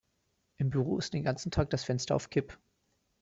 [0.57, 2.57] Im Büro ist den ganzen Tag das Fenster auf Kipp.